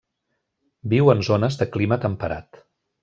Viu 0.93 1.11
en 1.15 1.21
zones 1.29 1.59
de 1.59 1.67
clima 1.77 1.99
temperat. 2.07 2.63